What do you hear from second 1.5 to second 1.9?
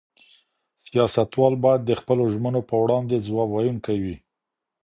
بايد